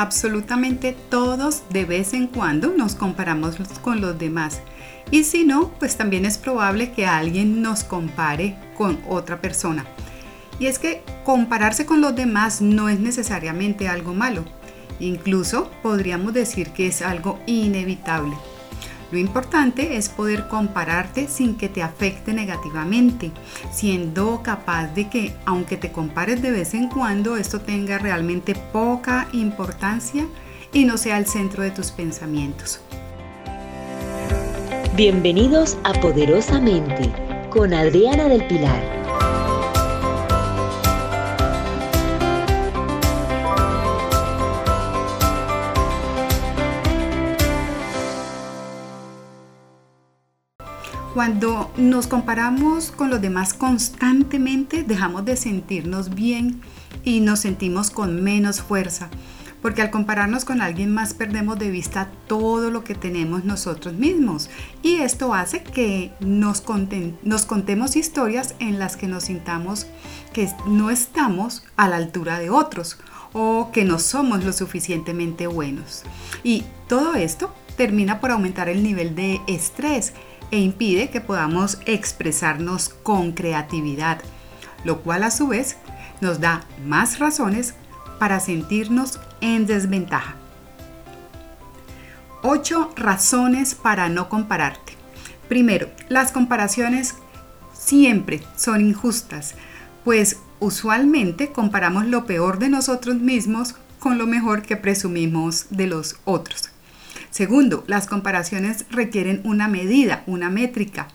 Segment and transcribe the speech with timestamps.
[0.00, 4.60] absolutamente todos, de vez en cuando nos comparamos con los demás.
[5.10, 9.84] Y si no, pues también es probable que alguien nos compare con otra persona.
[10.60, 14.44] Y es que compararse con los demás no es necesariamente algo malo.
[15.00, 18.36] Incluso podríamos decir que es algo inevitable.
[19.10, 23.32] Lo importante es poder compararte sin que te afecte negativamente,
[23.72, 29.28] siendo capaz de que aunque te compares de vez en cuando, esto tenga realmente poca
[29.32, 30.26] importancia
[30.74, 32.80] y no sea el centro de tus pensamientos.
[34.94, 37.10] Bienvenidos a Poderosamente
[37.48, 38.97] con Adriana del Pilar.
[51.14, 56.60] Cuando nos comparamos con los demás constantemente, dejamos de sentirnos bien
[57.02, 59.08] y nos sentimos con menos fuerza,
[59.62, 64.50] porque al compararnos con alguien más perdemos de vista todo lo que tenemos nosotros mismos
[64.82, 66.62] y esto hace que nos,
[67.22, 69.86] nos contemos historias en las que nos sintamos
[70.34, 72.98] que no estamos a la altura de otros
[73.32, 76.02] o que no somos lo suficientemente buenos.
[76.44, 80.12] Y todo esto termina por aumentar el nivel de estrés
[80.50, 84.20] e impide que podamos expresarnos con creatividad,
[84.84, 85.76] lo cual a su vez
[86.20, 87.74] nos da más razones
[88.18, 90.34] para sentirnos en desventaja.
[92.42, 94.94] 8 razones para no compararte.
[95.48, 97.14] Primero, las comparaciones
[97.72, 99.54] siempre son injustas,
[100.04, 106.16] pues usualmente comparamos lo peor de nosotros mismos con lo mejor que presumimos de los
[106.24, 106.70] otros.
[107.30, 111.08] Segundo, las comparaciones requieren una medida, una métrica.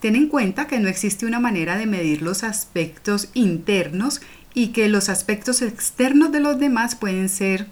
[0.00, 4.20] Ten en cuenta que no existe una manera de medir los aspectos internos
[4.54, 7.66] y que los aspectos externos de los demás pueden ser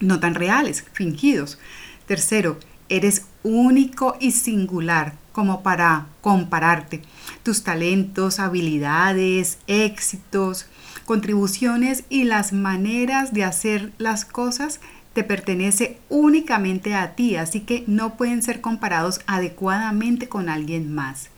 [0.00, 1.58] no tan reales, fingidos.
[2.06, 7.02] Tercero, eres único y singular como para compararte.
[7.42, 10.66] Tus talentos, habilidades, éxitos,
[11.04, 14.80] contribuciones y las maneras de hacer las cosas
[15.18, 21.30] te pertenece únicamente a ti, así que no pueden ser comparados adecuadamente con alguien más.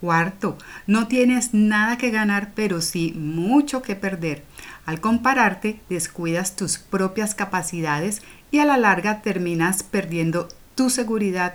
[0.00, 0.56] Cuarto,
[0.86, 4.44] no tienes nada que ganar, pero sí mucho que perder.
[4.84, 8.22] Al compararte, descuidas tus propias capacidades
[8.52, 11.54] y a la larga terminas perdiendo tu seguridad,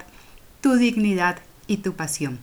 [0.60, 2.40] tu dignidad y tu pasión.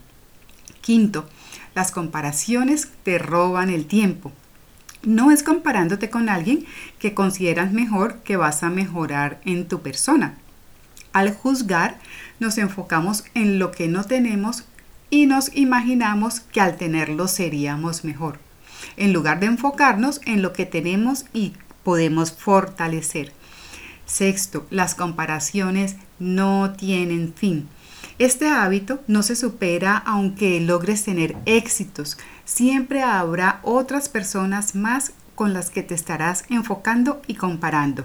[0.81, 1.29] Quinto,
[1.75, 4.33] las comparaciones te roban el tiempo.
[5.03, 6.67] No es comparándote con alguien
[6.99, 10.35] que consideras mejor que vas a mejorar en tu persona.
[11.13, 11.99] Al juzgar,
[12.41, 14.65] nos enfocamos en lo que no tenemos
[15.11, 18.39] y nos imaginamos que al tenerlo seríamos mejor,
[18.97, 23.33] en lugar de enfocarnos en lo que tenemos y podemos fortalecer.
[24.05, 27.69] Sexto, las comparaciones no tienen fin.
[28.19, 32.19] Este hábito no se supera aunque logres tener éxitos.
[32.45, 38.05] Siempre habrá otras personas más con las que te estarás enfocando y comparando.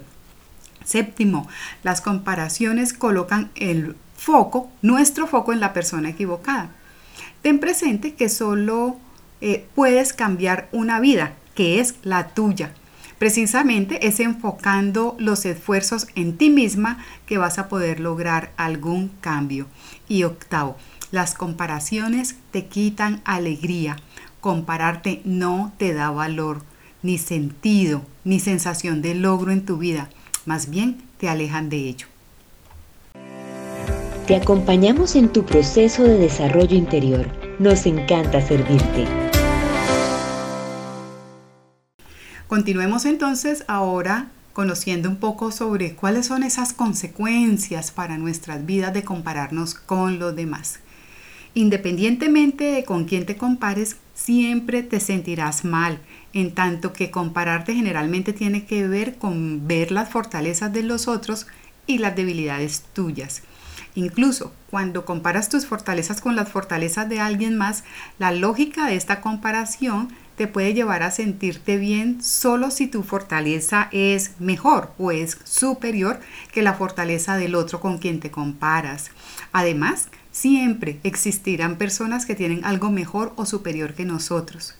[0.85, 1.47] Séptimo,
[1.81, 6.69] las comparaciones colocan el foco, nuestro foco en la persona equivocada.
[7.41, 8.97] Ten presente que solo
[9.41, 12.73] eh, puedes cambiar una vida, que es la tuya.
[13.17, 19.67] Precisamente es enfocando los esfuerzos en ti misma que vas a poder lograr algún cambio.
[20.07, 20.75] Y octavo,
[21.11, 23.97] las comparaciones te quitan alegría.
[24.41, 26.61] Compararte no te da valor,
[27.01, 30.09] ni sentido, ni sensación de logro en tu vida.
[30.45, 32.07] Más bien te alejan de ello.
[34.27, 37.27] Te acompañamos en tu proceso de desarrollo interior.
[37.59, 39.22] Nos encanta servirte.
[42.53, 49.03] Continuemos entonces ahora conociendo un poco sobre cuáles son esas consecuencias para nuestras vidas de
[49.03, 50.79] compararnos con los demás.
[51.55, 55.97] Independientemente de con quién te compares, siempre te sentirás mal,
[56.33, 61.47] en tanto que compararte generalmente tiene que ver con ver las fortalezas de los otros
[61.87, 63.41] y las debilidades tuyas.
[63.95, 67.83] Incluso cuando comparas tus fortalezas con las fortalezas de alguien más,
[68.19, 73.89] la lógica de esta comparación te puede llevar a sentirte bien solo si tu fortaleza
[73.91, 76.19] es mejor o es superior
[76.51, 79.11] que la fortaleza del otro con quien te comparas.
[79.51, 84.75] Además, siempre existirán personas que tienen algo mejor o superior que nosotros.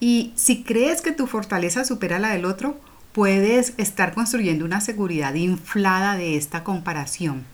[0.00, 2.78] Y si crees que tu fortaleza supera la del otro,
[3.12, 7.44] puedes estar construyendo una seguridad inflada de esta comparación.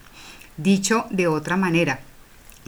[0.57, 2.01] Dicho de otra manera,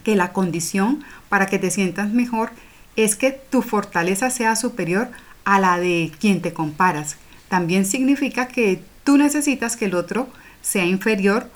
[0.04, 2.52] que la condición para que te sientas mejor
[2.96, 5.10] es que tu fortaleza sea superior
[5.44, 7.18] a la de quien te comparas.
[7.50, 10.28] También significa que tú necesitas que el otro
[10.62, 11.50] sea inferior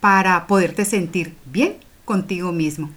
[0.00, 2.90] para poderte sentir bien contigo mismo.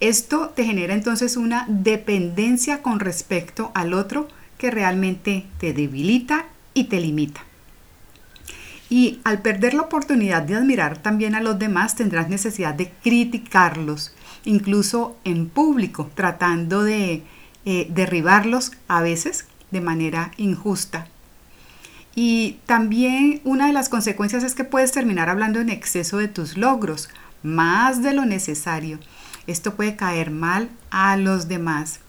[0.00, 6.84] Esto te genera entonces una dependencia con respecto al otro que realmente te debilita y
[6.84, 7.47] te limita.
[8.90, 14.14] Y al perder la oportunidad de admirar también a los demás, tendrás necesidad de criticarlos,
[14.44, 17.22] incluso en público, tratando de
[17.64, 21.06] eh, derribarlos a veces de manera injusta.
[22.14, 26.56] Y también una de las consecuencias es que puedes terminar hablando en exceso de tus
[26.56, 27.10] logros,
[27.42, 28.98] más de lo necesario.
[29.46, 32.00] Esto puede caer mal a los demás.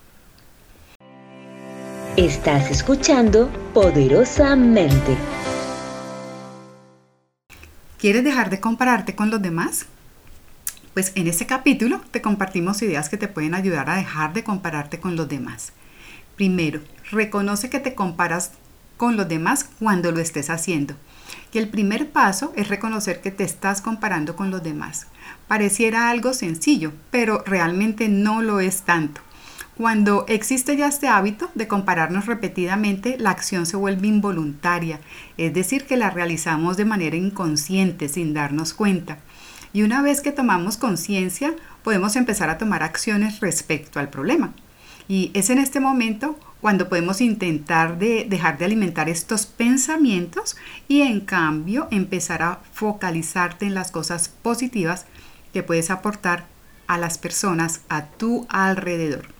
[2.17, 5.15] Estás escuchando poderosamente.
[7.99, 9.85] ¿Quieres dejar de compararte con los demás?
[10.93, 15.01] Pues en este capítulo te compartimos ideas que te pueden ayudar a dejar de compararte
[15.01, 15.73] con los demás.
[16.37, 16.79] Primero,
[17.11, 18.51] reconoce que te comparas
[18.95, 20.95] con los demás cuando lo estés haciendo.
[21.51, 25.07] Y el primer paso es reconocer que te estás comparando con los demás.
[25.49, 29.19] Pareciera algo sencillo, pero realmente no lo es tanto.
[29.79, 34.99] Cuando existe ya este hábito de compararnos repetidamente, la acción se vuelve involuntaria,
[35.37, 39.19] es decir, que la realizamos de manera inconsciente, sin darnos cuenta.
[39.71, 44.51] Y una vez que tomamos conciencia, podemos empezar a tomar acciones respecto al problema.
[45.07, 50.57] Y es en este momento cuando podemos intentar de dejar de alimentar estos pensamientos
[50.89, 55.05] y en cambio empezar a focalizarte en las cosas positivas
[55.53, 56.47] que puedes aportar
[56.87, 59.38] a las personas a tu alrededor.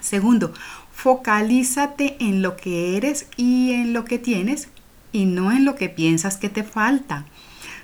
[0.00, 0.52] Segundo,
[0.92, 4.68] focalízate en lo que eres y en lo que tienes
[5.12, 7.26] y no en lo que piensas que te falta.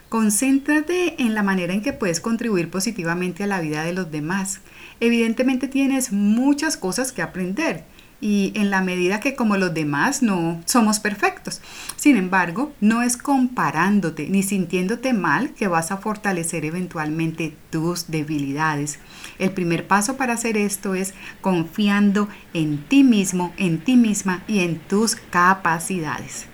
[0.08, 4.60] Concéntrate en la manera en que puedes contribuir positivamente a la vida de los demás.
[5.00, 7.84] Evidentemente tienes muchas cosas que aprender
[8.20, 11.60] y en la medida que como los demás no somos perfectos.
[11.96, 18.98] Sin embargo, no es comparándote ni sintiéndote mal que vas a fortalecer eventualmente tus debilidades.
[19.38, 24.60] El primer paso para hacer esto es confiando en ti mismo, en ti misma y
[24.60, 26.46] en tus capacidades.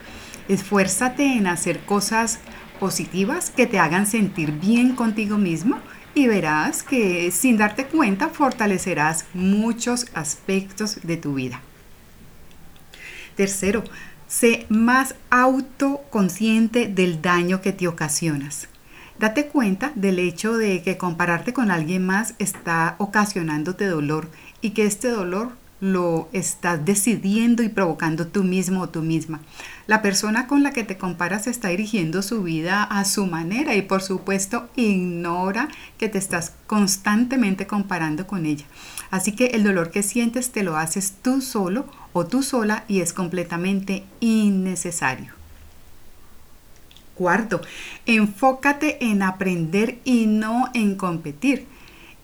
[0.49, 2.41] Esfuérzate en hacer cosas
[2.79, 5.79] positivas que te hagan sentir bien contigo mismo
[6.15, 11.61] y verás que sin darte cuenta fortalecerás muchos aspectos de tu vida.
[13.37, 13.83] Tercero,
[14.29, 18.69] sé más autoconsciente del daño que te ocasionas.
[19.19, 24.29] Date cuenta del hecho de que compararte con alguien más está ocasionándote dolor
[24.61, 29.41] y que este dolor lo estás decidiendo y provocando tú mismo o tú misma.
[29.87, 33.83] La persona con la que te comparas está dirigiendo su vida a su manera y
[33.83, 38.65] por supuesto ignora que te estás constantemente comparando con ella.
[39.11, 43.01] Así que el dolor que sientes te lo haces tú solo o tú sola y
[43.01, 45.33] es completamente innecesario.
[47.15, 47.61] Cuarto,
[48.07, 51.67] enfócate en aprender y no en competir.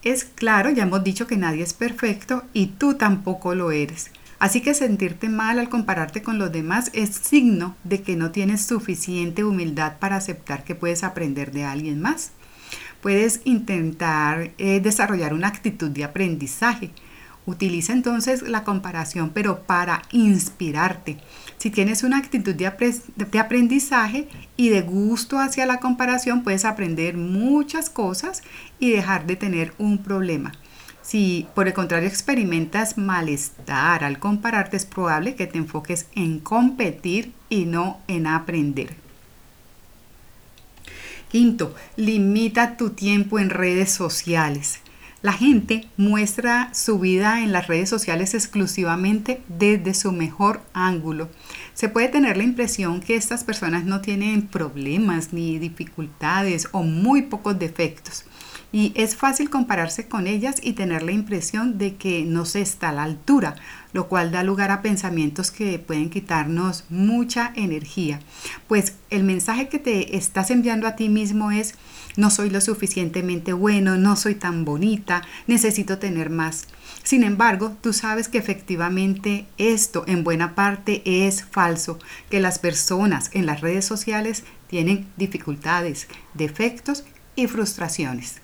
[0.03, 4.11] Es claro, ya hemos dicho que nadie es perfecto y tú tampoco lo eres.
[4.41, 8.63] Así que sentirte mal al compararte con los demás es signo de que no tienes
[8.63, 12.33] suficiente humildad para aceptar que puedes aprender de alguien más.
[13.03, 16.91] Puedes intentar eh, desarrollar una actitud de aprendizaje.
[17.45, 21.19] Utiliza entonces la comparación, pero para inspirarte.
[21.59, 27.91] Si tienes una actitud de, aprendizaje y de gusto hacia la comparación, puedes aprender muchas
[27.91, 28.43] cosas
[28.79, 30.53] y dejar de tener un problema.
[31.11, 37.33] Si por el contrario experimentas malestar al compararte, es probable que te enfoques en competir
[37.49, 38.95] y no en aprender.
[41.29, 44.79] Quinto, limita tu tiempo en redes sociales.
[45.21, 51.29] La gente muestra su vida en las redes sociales exclusivamente desde su mejor ángulo.
[51.75, 57.23] Se puede tener la impresión que estas personas no tienen problemas ni dificultades o muy
[57.23, 58.27] pocos defectos
[58.73, 62.91] y es fácil compararse con ellas y tener la impresión de que no se está
[62.91, 63.57] a la altura,
[63.93, 68.21] lo cual da lugar a pensamientos que pueden quitarnos mucha energía.
[68.69, 71.75] Pues el mensaje que te estás enviando a ti mismo es,
[72.17, 76.67] no soy lo suficientemente bueno, no soy tan bonita, necesito tener más.
[77.03, 81.99] Sin embargo, tú sabes que efectivamente esto en buena parte es falso,
[82.31, 88.41] que las personas en las redes sociales tienen dificultades, defectos y frustraciones.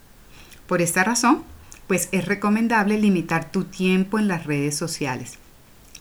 [0.67, 1.45] Por esta razón,
[1.87, 5.39] pues es recomendable limitar tu tiempo en las redes sociales.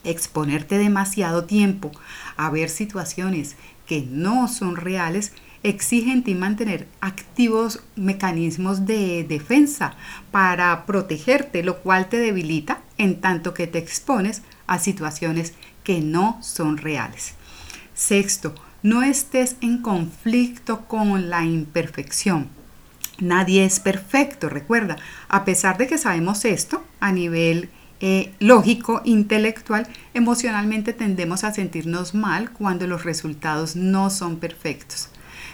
[0.04, 1.92] Exponerte demasiado tiempo
[2.38, 3.56] a ver situaciones
[3.88, 9.96] que no son reales exige en ti mantener activos mecanismos de defensa
[10.32, 15.54] para protegerte, lo cual te debilita en tanto que te expones a situaciones
[15.84, 17.34] que no son reales.
[17.94, 18.54] Sexto,
[18.84, 22.48] No estés en conflicto con la imperfección.
[23.20, 24.98] Nadie es perfecto, recuerda.
[25.30, 27.70] A pesar de que sabemos esto a nivel
[28.02, 35.10] eh, lógico, intelectual, emocionalmente tendemos a sentirnos mal cuando los resultados no son perfectos.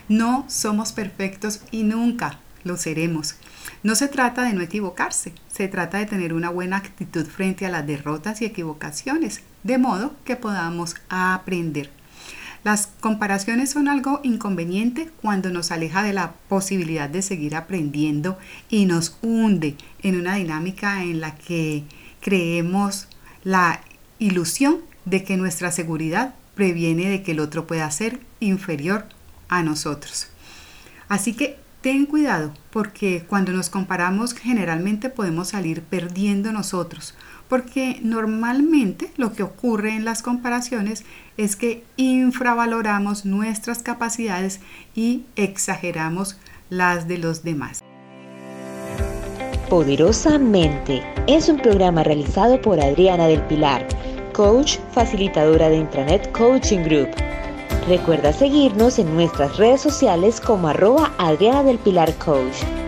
[0.09, 3.35] No somos perfectos y nunca lo seremos.
[3.83, 7.69] No se trata de no equivocarse, se trata de tener una buena actitud frente a
[7.69, 11.89] las derrotas y equivocaciones, de modo que podamos aprender.
[13.01, 18.37] Comparaciones son algo inconveniente cuando nos aleja de la posibilidad de seguir aprendiendo
[18.69, 21.83] y nos hunde en una dinámica en la que
[22.19, 23.07] creemos
[23.43, 23.81] la
[24.19, 29.05] ilusión de que nuestra seguridad previene de que el otro pueda ser inferior
[29.49, 30.27] a nosotros.
[31.09, 37.15] Así que ten cuidado porque cuando nos comparamos generalmente podemos salir perdiendo nosotros,
[37.51, 41.03] porque normalmente lo que ocurre en las comparaciones
[41.35, 44.61] es que infravaloramos nuestras capacidades
[44.95, 46.37] y exageramos
[46.69, 47.81] las de los demás.
[49.69, 53.85] Poderosamente es un programa realizado por Adriana del Pilar,
[54.31, 57.09] coach facilitadora de Intranet Coaching Group.
[57.85, 62.80] Recuerda seguirnos en nuestras redes sociales como arroba Adriana del Pilar Coach.